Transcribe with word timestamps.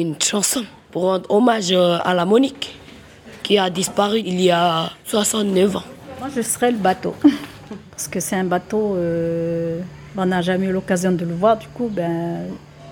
une 0.00 0.20
chanson 0.20 0.64
pour 0.90 1.02
rendre 1.04 1.30
hommage 1.30 1.72
euh, 1.72 1.98
à 2.04 2.14
la 2.14 2.24
Monique 2.24 2.78
qui 3.42 3.58
a 3.58 3.70
disparu 3.70 4.20
il 4.24 4.40
y 4.40 4.50
a 4.50 4.90
69 5.04 5.76
ans. 5.76 5.82
Moi, 6.18 6.28
je 6.34 6.42
serais 6.42 6.70
le 6.70 6.78
bateau. 6.78 7.14
Parce 7.90 8.08
que 8.08 8.20
c'est 8.20 8.36
un 8.36 8.44
bateau, 8.44 8.94
euh, 8.96 9.80
on 10.16 10.26
n'a 10.26 10.42
jamais 10.42 10.66
eu 10.66 10.72
l'occasion 10.72 11.12
de 11.12 11.24
le 11.24 11.34
voir, 11.34 11.56
du 11.56 11.66
coup, 11.68 11.88
ben, 11.90 12.40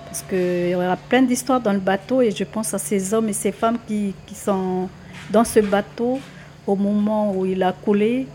parce 0.05 0.23
qu'il 0.23 0.69
y 0.69 0.75
aura 0.75 0.95
plein 0.95 1.21
d'histoires 1.21 1.59
dans 1.59 1.73
le 1.73 1.79
bateau 1.79 2.21
et 2.21 2.31
je 2.31 2.43
pense 2.43 2.73
à 2.73 2.77
ces 2.77 3.13
hommes 3.13 3.29
et 3.29 3.33
ces 3.33 3.51
femmes 3.51 3.77
qui, 3.87 4.13
qui 4.25 4.33
sont 4.33 4.89
dans 5.29 5.43
ce 5.43 5.59
bateau 5.59 6.19
au 6.65 6.75
moment 6.75 7.33
où 7.35 7.45
il 7.45 7.61
a 7.63 7.71
coulé, 7.71 8.27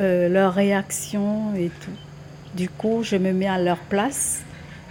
euh, 0.00 0.28
leur 0.28 0.54
réaction 0.54 1.54
et 1.56 1.70
tout. 1.80 1.96
Du 2.54 2.68
coup, 2.68 3.02
je 3.02 3.16
me 3.16 3.32
mets 3.32 3.48
à 3.48 3.58
leur 3.58 3.78
place, 3.78 4.42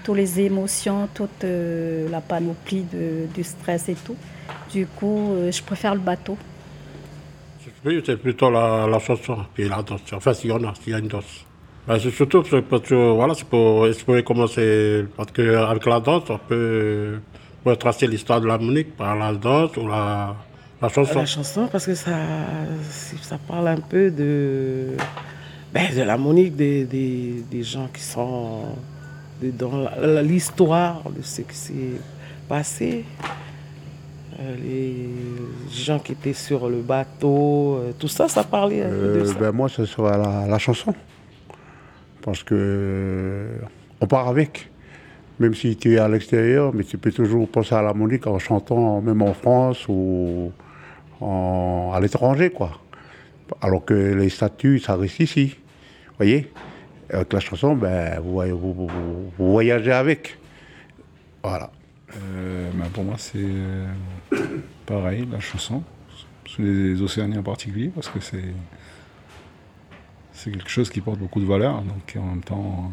toutes 0.07 0.15
les 0.15 0.39
émotions, 0.39 1.09
toute 1.13 1.43
euh, 1.43 2.07
la 2.09 2.21
panoplie 2.21 2.85
de, 2.93 3.27
du 3.35 3.43
stress 3.43 3.89
et 3.89 3.95
tout. 3.95 4.15
Du 4.71 4.85
coup, 4.87 5.33
euh, 5.33 5.51
je 5.51 5.61
préfère 5.61 5.93
le 5.93 5.99
bateau. 5.99 6.37
Oui, 7.83 8.01
c'est 8.05 8.15
plutôt 8.15 8.49
la, 8.49 8.87
la 8.87 8.99
chanson 8.99 9.39
et 9.57 9.67
la 9.67 9.81
danse. 9.83 9.99
Enfin, 10.13 10.33
s'il 10.33 10.49
y 10.49 10.53
en 10.53 10.63
a, 10.63 10.73
s'il 10.75 10.93
y 10.93 10.95
a 10.95 10.99
une 10.99 11.09
danse. 11.09 11.45
Ben, 11.85 11.99
c'est 11.99 12.11
surtout 12.11 12.41
parce 12.69 12.83
que, 12.83 13.11
voilà, 13.15 13.33
c'est 13.33 13.47
pour 13.49 13.85
exprimer 13.85 14.23
comment 14.23 14.47
c'est. 14.47 15.05
Parce 15.17 15.33
qu'avec 15.33 15.85
la 15.85 15.99
danse, 15.99 16.23
on 16.29 16.37
peut, 16.37 17.19
on 17.65 17.69
peut 17.69 17.75
tracer 17.75 18.07
l'histoire 18.07 18.39
de 18.39 18.47
la 18.47 18.57
Monique 18.57 18.95
par 18.95 19.13
la 19.13 19.33
danse 19.33 19.75
ou 19.75 19.87
la, 19.89 20.35
la 20.81 20.87
chanson. 20.87 21.19
La 21.19 21.25
chanson, 21.25 21.67
parce 21.69 21.85
que 21.85 21.95
ça, 21.95 22.17
ça 23.21 23.37
parle 23.45 23.67
un 23.67 23.81
peu 23.81 24.09
de, 24.09 24.95
ben, 25.73 25.93
de 25.93 26.01
la 26.03 26.17
Monique, 26.17 26.55
des, 26.55 26.85
des, 26.85 27.43
des 27.51 27.63
gens 27.63 27.89
qui 27.93 28.01
sont 28.01 28.63
dans 29.41 29.89
l'histoire 30.21 31.03
de 31.09 31.21
ce 31.21 31.41
qui 31.41 31.55
s'est 31.55 32.01
passé. 32.49 33.05
Euh, 34.39 34.55
les 34.63 35.09
gens 35.71 35.97
qui 35.99 36.11
étaient 36.11 36.33
sur 36.33 36.69
le 36.69 36.77
bateau, 36.81 37.75
euh, 37.77 37.91
tout 37.97 38.07
ça, 38.07 38.27
ça 38.27 38.43
parlait 38.43 38.83
peu 38.83 38.89
de 38.89 39.19
Euh, 39.21 39.25
ça. 39.25 39.33
ben, 39.39 39.51
moi, 39.51 39.67
ce 39.67 39.85
sera 39.85 40.15
la, 40.17 40.45
la 40.47 40.59
chanson. 40.59 40.93
Parce 42.21 42.43
que 42.43 43.47
on 44.01 44.05
part 44.07 44.27
avec. 44.27 44.69
Même 45.39 45.53
si 45.53 45.75
tu 45.75 45.93
es 45.93 45.97
à 45.99 46.07
l'extérieur, 46.07 46.73
mais 46.73 46.83
tu 46.83 46.97
peux 46.97 47.11
toujours 47.11 47.47
penser 47.47 47.75
à 47.75 47.81
la 47.83 47.93
Monique 47.93 48.25
en 48.25 48.39
chantant, 48.39 49.01
même 49.01 49.21
en 49.21 49.33
France 49.33 49.85
ou 49.87 50.51
en- 51.21 51.91
à 51.93 51.99
l'étranger, 51.99 52.49
quoi. 52.49 52.71
Alors 53.61 53.85
que 53.85 53.93
les 53.93 54.29
statuts, 54.29 54.79
ça 54.79 54.95
reste 54.95 55.19
ici. 55.19 55.55
Vous 56.09 56.13
voyez 56.17 56.51
Avec 57.09 57.31
la 57.33 57.39
chanson, 57.39 57.75
ben, 57.75 58.19
vous, 58.19 58.89
voyagez 59.37 59.91
avec. 59.91 60.37
Voilà. 61.43 61.71
Euh, 62.15 62.69
bah, 62.73 62.85
pour 62.93 63.03
moi, 63.03 63.15
c'est 63.17 63.37
euh, 63.39 63.87
pareil, 64.85 65.27
la 65.31 65.39
chanson, 65.39 65.83
sur 66.45 66.63
les 66.63 67.01
Océaniens 67.01 67.39
en 67.39 67.43
particulier, 67.43 67.91
parce 67.93 68.09
que 68.09 68.19
c'est 68.19 68.53
c'est 70.33 70.51
quelque 70.51 70.69
chose 70.69 70.89
qui 70.89 71.01
porte 71.01 71.17
beaucoup 71.17 71.39
de 71.39 71.45
valeur. 71.45 71.81
Donc, 71.81 72.15
en 72.15 72.25
même 72.25 72.43
temps, 72.43 72.91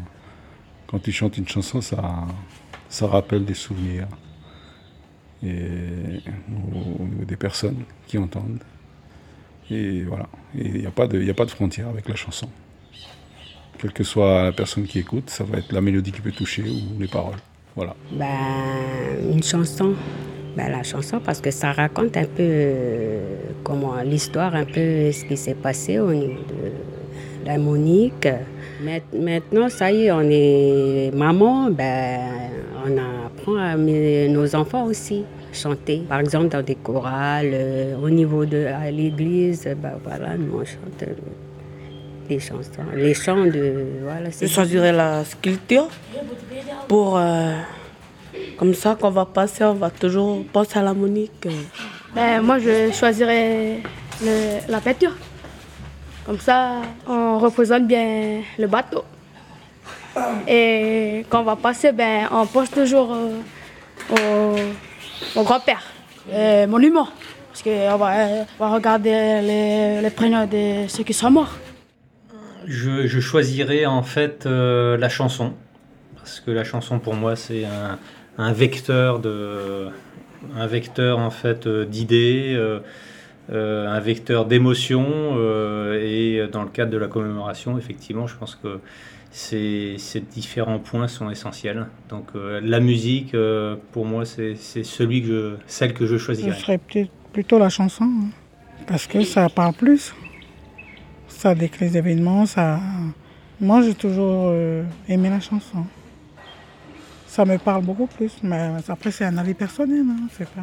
quand 0.87 0.99
tu 0.99 1.11
chantes 1.11 1.37
une 1.37 1.47
chanson, 1.47 1.79
ça, 1.79 3.07
rappelle 3.07 3.45
des 3.45 3.53
souvenirs 3.53 4.07
et 5.43 6.21
au, 6.49 7.03
au 7.03 7.05
niveau 7.05 7.25
des 7.25 7.35
personnes 7.35 7.83
qui 8.07 8.17
entendent. 8.17 8.63
Et 9.69 10.03
voilà. 10.03 10.27
Et 10.57 10.67
il 10.67 10.79
n'y 10.79 10.85
a 10.87 10.91
pas 10.91 11.07
de, 11.07 11.29
a 11.29 11.33
pas 11.33 11.45
de 11.45 11.51
frontière 11.51 11.87
avec 11.87 12.07
la 12.09 12.15
chanson. 12.15 12.49
Quelle 13.79 13.91
que 13.91 14.03
soit 14.03 14.43
la 14.43 14.51
personne 14.51 14.85
qui 14.85 14.99
écoute, 14.99 15.29
ça 15.29 15.43
va 15.43 15.57
être 15.57 15.71
la 15.71 15.81
mélodie 15.81 16.11
qui 16.11 16.21
peut 16.21 16.31
toucher 16.31 16.63
ou 16.63 16.99
les 16.99 17.07
paroles. 17.07 17.37
Voilà. 17.75 17.95
Ben, 18.11 18.25
une 19.31 19.43
chanson. 19.43 19.93
Ben, 20.55 20.71
la 20.71 20.83
chanson, 20.83 21.19
parce 21.19 21.41
que 21.41 21.51
ça 21.51 21.73
raconte 21.73 22.15
un 22.15 22.23
peu 22.23 22.39
euh, 22.39 23.35
comment 23.63 24.01
l'histoire, 24.01 24.55
un 24.55 24.63
peu 24.63 25.11
ce 25.11 25.25
qui 25.25 25.35
s'est 25.35 25.55
passé 25.55 25.99
au 25.99 26.13
niveau 26.13 26.39
de 26.49 26.71
la 27.45 27.57
Maintenant, 29.13 29.69
ça 29.69 29.91
y 29.91 30.05
est, 30.05 30.11
on 30.11 30.21
est 30.21 31.11
maman, 31.13 31.69
ben, 31.71 32.21
on 32.85 32.97
apprend 32.97 33.57
à 33.57 33.75
nos 33.75 34.55
enfants 34.55 34.85
aussi 34.85 35.23
chanter. 35.55 36.03
Par 36.07 36.19
exemple, 36.19 36.49
dans 36.49 36.61
des 36.61 36.75
chorales, 36.75 37.51
euh, 37.53 37.95
au 38.01 38.09
niveau 38.09 38.45
de 38.45 38.67
l'église, 38.91 39.67
ben 39.81 39.93
voilà, 40.03 40.37
nous 40.37 40.59
on 40.59 40.65
chante 40.65 41.03
euh, 41.03 41.13
des 42.27 42.39
chansons, 42.39 42.83
les 42.95 43.13
chants 43.13 43.45
de 43.45 43.85
voilà. 44.03 44.29
Je 44.41 44.47
choisirais 44.47 44.91
la 44.91 45.23
sculpture 45.25 45.87
pour. 46.87 47.17
euh, 47.17 47.53
comme 48.57 48.73
ça, 48.73 48.97
quand 48.99 49.07
on 49.09 49.11
va 49.11 49.25
passer, 49.25 49.63
on 49.63 49.73
va 49.73 49.89
toujours 49.89 50.43
penser 50.51 50.79
à 50.79 50.81
la 50.81 50.93
Monique. 50.93 51.47
Ben, 52.15 52.41
moi, 52.41 52.57
je 52.59 52.91
choisirais 52.91 53.79
le- 54.23 54.59
la 54.71 54.79
peinture. 54.79 55.15
Comme 56.25 56.39
ça, 56.39 56.81
on 57.07 57.37
représente 57.39 57.85
bien 57.87 58.41
le 58.57 58.67
bateau. 58.67 59.03
Et 60.47 61.25
quand 61.29 61.41
on 61.41 61.43
va 61.43 61.55
passer, 61.55 61.91
ben, 61.91 62.27
on 62.31 62.45
pense 62.45 62.71
toujours 62.71 63.13
euh, 63.13 63.39
au, 65.35 65.39
au 65.39 65.43
grand-père, 65.43 65.83
euh, 66.31 66.65
monument. 66.67 67.07
Parce 67.49 67.61
qu'on 67.63 67.97
va, 67.97 68.11
euh, 68.17 68.43
on 68.59 68.67
va 68.67 68.73
regarder 68.75 69.11
les, 69.41 70.01
les 70.01 70.09
prénoms 70.09 70.45
de 70.45 70.87
ceux 70.87 71.03
qui 71.03 71.13
sont 71.13 71.31
morts. 71.31 71.53
Je, 72.67 73.07
je 73.07 73.19
choisirais 73.19 73.85
en 73.85 74.03
fait 74.03 74.45
euh, 74.45 74.97
la 74.97 75.09
chanson. 75.09 75.53
Parce 76.15 76.39
que 76.39 76.51
la 76.51 76.63
chanson 76.63 76.99
pour 76.99 77.13
moi 77.13 77.35
c'est 77.35 77.65
un, 77.65 77.99
un 78.37 78.51
vecteur 78.53 79.19
de 79.19 79.87
un 80.55 80.67
vecteur 80.67 81.19
en 81.19 81.29
fait 81.31 81.67
euh, 81.67 81.85
d'idées, 81.85 82.55
euh, 82.57 82.79
un 83.87 83.99
vecteur 83.99 84.45
d'émotions 84.45 85.35
et 85.93 86.47
dans 86.51 86.63
le 86.63 86.69
cadre 86.69 86.91
de 86.91 86.97
la 86.97 87.07
commémoration 87.07 87.77
effectivement 87.77 88.25
je 88.25 88.35
pense 88.35 88.55
que 88.55 88.79
ces, 89.29 89.95
ces 89.99 90.21
différents 90.21 90.79
points 90.79 91.07
sont 91.07 91.29
essentiels. 91.29 91.85
Donc 92.09 92.27
la 92.35 92.79
musique 92.79 93.35
pour 93.91 94.05
moi 94.05 94.25
c'est 94.25 94.55
c'est 94.55 94.83
celui 94.83 95.21
que 95.21 95.27
je, 95.27 95.55
celle 95.67 95.93
que 95.93 96.05
je 96.07 96.13
Je 96.13 96.23
choisirais. 96.23 96.51
ferais 96.53 96.79
peut-être 96.79 97.11
plutôt 97.33 97.59
la 97.59 97.69
chanson, 97.69 98.05
hein, 98.05 98.29
parce 98.87 99.05
que 99.05 99.21
ça 99.23 99.47
parle 99.49 99.73
plus. 99.73 100.15
Ça 101.37 101.53
décrit 101.53 101.85
les 101.85 101.97
événements, 101.97 102.45
ça... 102.45 102.79
Moi, 103.61 103.81
j'ai 103.83 103.93
toujours 103.93 104.47
euh, 104.49 104.83
aimé 105.07 105.29
la 105.29 105.39
chanson. 105.39 105.85
Ça 107.27 107.45
me 107.45 107.57
parle 107.57 107.83
beaucoup 107.83 108.07
plus, 108.07 108.31
mais 108.43 108.69
après, 108.87 109.11
c'est 109.11 109.25
un 109.25 109.37
avis 109.37 109.53
personnel, 109.53 110.03
hein, 110.09 110.27
c'est 110.37 110.47
pas... 110.49 110.61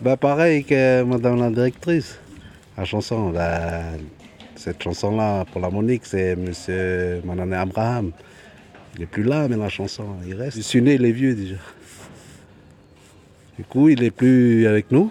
Bah 0.00 0.16
pareil 0.16 0.62
que 0.64 1.02
madame 1.04 1.38
la 1.38 1.50
directrice. 1.50 2.18
La 2.76 2.84
chanson, 2.84 3.32
la- 3.32 3.92
cette 4.54 4.82
chanson-là 4.82 5.44
pour 5.46 5.60
la 5.60 5.70
Monique, 5.70 6.02
c'est 6.04 6.36
monsieur 6.36 7.22
Manané 7.24 7.56
Abraham. 7.56 8.10
Il 8.94 9.00
n'est 9.00 9.06
plus 9.06 9.22
là, 9.22 9.48
mais 9.48 9.56
la 9.56 9.68
chanson, 9.70 10.04
il 10.26 10.34
reste. 10.34 10.56
Je 10.58 10.62
suis 10.62 10.82
né, 10.82 10.94
il 10.94 11.04
est 11.04 11.12
vieux 11.12 11.34
déjà. 11.34 11.56
Du 13.58 13.64
coup, 13.64 13.88
il 13.88 14.00
n'est 14.00 14.10
plus 14.10 14.66
avec 14.66 14.90
nous. 14.90 15.10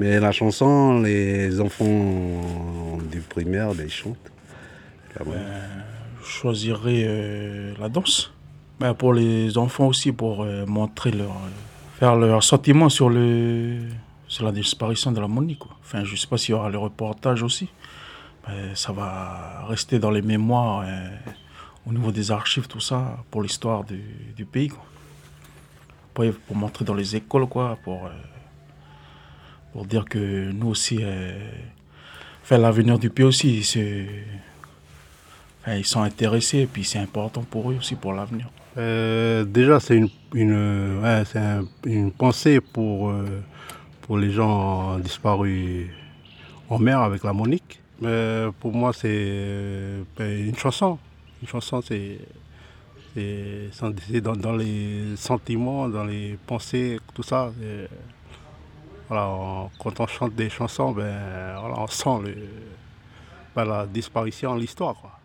Mais 0.00 0.18
la 0.18 0.32
chanson, 0.32 1.02
les 1.02 1.60
enfants 1.60 2.96
du 3.12 3.20
primaire, 3.20 3.72
ils 3.78 3.90
chantent. 3.90 4.32
Monique. 5.14 5.42
Je 6.22 6.26
choisirais 6.26 7.04
euh, 7.06 7.74
la 7.78 7.90
danse. 7.90 8.32
Ben, 8.78 8.94
pour 8.94 9.12
les 9.12 9.58
enfants 9.58 9.88
aussi, 9.88 10.10
pour 10.12 10.42
euh, 10.42 10.64
montrer 10.64 11.10
leur, 11.10 11.32
euh, 11.32 11.98
faire 11.98 12.16
leur 12.16 12.42
sentiment 12.42 12.88
sur, 12.88 13.10
le, 13.10 13.80
sur 14.26 14.46
la 14.46 14.52
disparition 14.52 15.12
de 15.12 15.20
la 15.20 15.28
Monique. 15.28 15.58
quoi. 15.58 15.76
Enfin, 15.82 16.02
je 16.02 16.12
ne 16.12 16.16
sais 16.16 16.26
pas 16.26 16.38
s'il 16.38 16.52
y 16.52 16.54
aura 16.54 16.70
le 16.70 16.78
reportage 16.78 17.42
aussi. 17.42 17.68
Ben, 18.46 18.74
ça 18.74 18.92
va 18.92 19.66
rester 19.68 19.98
dans 19.98 20.10
les 20.10 20.22
mémoires, 20.22 20.82
euh, 20.86 21.10
au 21.86 21.92
niveau 21.92 22.10
des 22.10 22.30
archives, 22.30 22.68
tout 22.68 22.80
ça, 22.80 23.18
pour 23.30 23.42
l'histoire 23.42 23.84
du, 23.84 24.46
pays. 24.46 24.68
Quoi. 24.68 24.82
Après, 26.12 26.32
pour 26.32 26.56
montrer 26.56 26.86
dans 26.86 26.94
les 26.94 27.16
écoles, 27.16 27.46
quoi, 27.48 27.76
pour, 27.84 28.06
euh, 28.06 28.10
pour 29.72 29.84
dire 29.86 30.04
que 30.04 30.50
nous 30.52 30.68
aussi, 30.68 30.98
euh, 31.00 31.38
l'avenir 32.50 32.98
du 32.98 33.10
pays 33.10 33.24
aussi, 33.24 33.64
ils 35.66 35.84
sont 35.84 36.02
intéressés 36.02 36.60
et 36.60 36.66
puis 36.66 36.84
c'est 36.84 36.98
important 36.98 37.42
pour 37.42 37.70
eux 37.70 37.76
aussi 37.76 37.94
pour 37.94 38.12
l'avenir. 38.12 38.48
Euh, 38.78 39.44
déjà, 39.44 39.80
c'est 39.80 39.96
une, 39.96 40.08
une, 40.34 41.24
une 41.84 42.12
pensée 42.12 42.60
pour, 42.60 43.10
euh, 43.10 43.42
pour 44.02 44.18
les 44.18 44.30
gens 44.30 44.98
disparus 44.98 45.88
en 46.68 46.78
mer 46.78 47.00
avec 47.00 47.24
la 47.24 47.32
Monique. 47.32 47.80
Mais 48.00 48.46
pour 48.60 48.72
moi, 48.72 48.92
c'est 48.92 49.08
euh, 49.08 50.02
une 50.18 50.56
chanson. 50.56 50.98
Une 51.42 51.48
chanson, 51.48 51.82
c'est 51.82 52.18
dans 54.22 54.56
les 54.56 55.16
sentiments, 55.16 55.88
dans 55.88 56.04
les 56.04 56.38
pensées, 56.46 56.98
tout 57.14 57.22
ça. 57.22 57.52
Quand 59.10 60.00
on 60.00 60.06
chante 60.06 60.34
des 60.34 60.48
chansons, 60.48 60.92
ben, 60.92 61.56
on 61.76 61.86
sent 61.88 62.34
ben, 63.54 63.64
la 63.64 63.86
disparition, 63.86 64.54
l'histoire. 64.54 64.94
quoi. 64.94 65.19